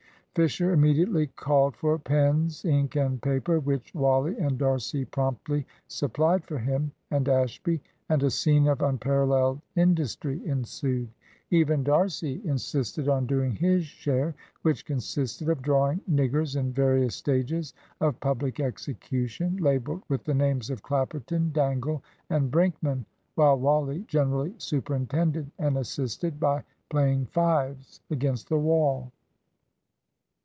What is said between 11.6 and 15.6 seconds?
D'Arcy insisted on doing his share, which consisted